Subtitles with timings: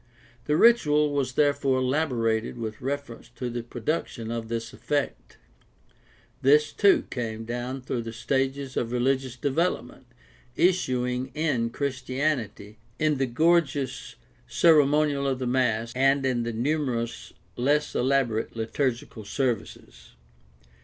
[0.45, 5.37] The ritual was therefore elaborated with refer ence to the production of this effect.
[6.41, 10.07] This, too, came down through the stages of religious development,
[10.55, 14.15] issuing in Chris tianity in the gorgeous
[14.47, 20.15] ceremonial of the iriass and in the numerous less elaborate liturgical services.